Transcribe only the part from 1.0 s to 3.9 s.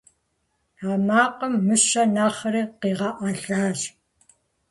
макъым мыщэр нэхъри къигъэӀэлащ.